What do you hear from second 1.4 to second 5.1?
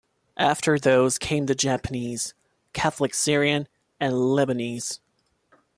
the Japanese, Catholic Syrian and Lebanese.